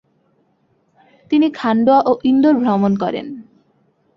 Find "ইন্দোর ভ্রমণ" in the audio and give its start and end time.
2.23-2.91